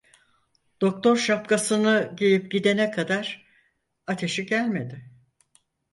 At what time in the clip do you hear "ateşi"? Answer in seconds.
4.07-4.45